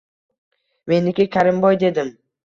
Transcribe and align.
Meniki 0.91 1.27
Karimboy, 1.35 1.77
dedim 1.81 2.09